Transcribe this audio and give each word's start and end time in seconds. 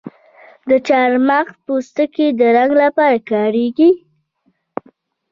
د 0.69 0.71
چارمغز 0.87 1.55
پوستکی 1.65 2.27
د 2.39 2.41
رنګ 2.55 2.71
لپاره 2.83 3.17
کاریږي؟ 3.29 3.89